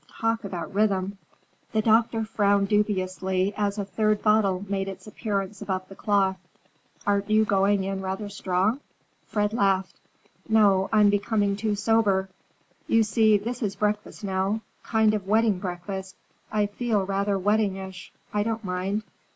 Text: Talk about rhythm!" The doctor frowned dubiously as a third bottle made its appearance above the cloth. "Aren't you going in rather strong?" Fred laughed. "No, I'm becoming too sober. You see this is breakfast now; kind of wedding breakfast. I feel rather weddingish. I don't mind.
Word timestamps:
Talk 0.17 0.43
about 0.43 0.73
rhythm!" 0.73 1.19
The 1.73 1.81
doctor 1.83 2.25
frowned 2.25 2.69
dubiously 2.69 3.53
as 3.55 3.77
a 3.77 3.85
third 3.85 4.23
bottle 4.23 4.65
made 4.67 4.87
its 4.87 5.05
appearance 5.05 5.61
above 5.61 5.87
the 5.87 5.95
cloth. 5.95 6.37
"Aren't 7.05 7.29
you 7.29 7.45
going 7.45 7.83
in 7.83 8.01
rather 8.01 8.27
strong?" 8.27 8.79
Fred 9.27 9.53
laughed. 9.53 9.99
"No, 10.49 10.89
I'm 10.91 11.11
becoming 11.11 11.55
too 11.55 11.75
sober. 11.75 12.29
You 12.87 13.03
see 13.03 13.37
this 13.37 13.61
is 13.61 13.75
breakfast 13.75 14.23
now; 14.23 14.61
kind 14.81 15.13
of 15.13 15.27
wedding 15.27 15.59
breakfast. 15.59 16.15
I 16.51 16.65
feel 16.65 17.05
rather 17.05 17.37
weddingish. 17.37 18.11
I 18.33 18.41
don't 18.41 18.63
mind. 18.63 19.03